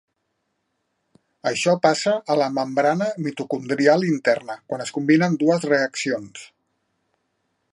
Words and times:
Això 1.49 1.75
passa 1.83 2.13
a 2.35 2.37
la 2.39 2.47
membrana 2.55 3.09
mitocondrial 3.27 4.07
interna 4.07 4.57
quan 4.71 4.85
es 4.87 4.95
combinen 4.97 5.37
dues 5.45 5.69
reaccions. 5.73 6.49